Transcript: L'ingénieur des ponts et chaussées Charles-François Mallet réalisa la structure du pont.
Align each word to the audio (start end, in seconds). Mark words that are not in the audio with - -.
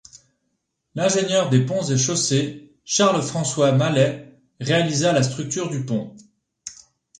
L'ingénieur 0.95 1.51
des 1.51 1.63
ponts 1.63 1.83
et 1.83 1.95
chaussées 1.99 2.71
Charles-François 2.85 3.71
Mallet 3.73 4.35
réalisa 4.59 5.11
la 5.13 5.21
structure 5.21 5.69
du 5.69 5.85
pont. 5.85 6.15